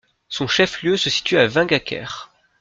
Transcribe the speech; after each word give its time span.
Son 0.29 0.47
chef-lieu 0.47 0.97
se 0.97 1.11
situe 1.11 1.37
à 1.37 1.45
Vingåker. 1.45 2.31